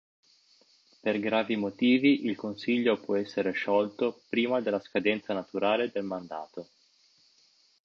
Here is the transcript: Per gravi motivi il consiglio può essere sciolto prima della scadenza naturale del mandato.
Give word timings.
Per 0.99 1.19
gravi 1.19 1.55
motivi 1.57 2.25
il 2.25 2.35
consiglio 2.35 2.99
può 2.99 3.17
essere 3.17 3.51
sciolto 3.51 4.23
prima 4.29 4.59
della 4.59 4.79
scadenza 4.81 5.31
naturale 5.31 5.91
del 5.91 6.01
mandato. 6.03 6.67